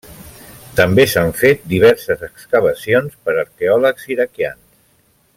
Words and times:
També 0.79 1.03
s'han 1.11 1.27
fet 1.41 1.67
diverses 1.73 2.23
excavacions 2.29 3.19
per 3.27 3.35
arqueòlegs 3.43 4.09
iraquians. 4.17 4.65